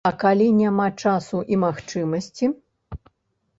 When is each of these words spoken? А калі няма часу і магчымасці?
А 0.09 0.09
калі 0.21 0.45
няма 0.61 0.87
часу 1.03 1.43
і 1.55 1.61
магчымасці? 1.65 2.45